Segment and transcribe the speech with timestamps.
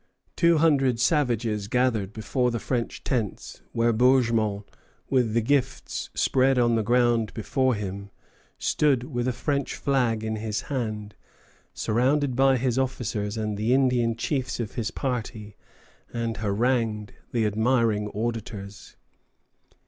[0.35, 4.63] Two hundred savages gathered before the French tents, where Bourgmont,
[5.11, 8.09] with the gifts spread on the ground before him,
[8.57, 11.13] stood with a French flag in his hand,
[11.75, 15.55] surrounded by his officers and the Indian chiefs of his party,
[16.11, 18.95] and harangued the admiring auditors.